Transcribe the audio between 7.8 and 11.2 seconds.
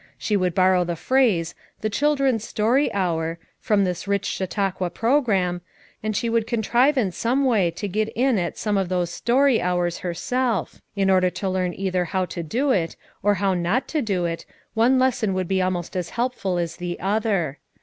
get in at some of those story hours herself, in